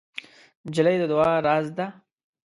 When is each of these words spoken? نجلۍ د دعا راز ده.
نجلۍ 0.65 0.95
د 1.01 1.03
دعا 1.11 1.31
راز 1.45 1.67
ده. 1.77 1.87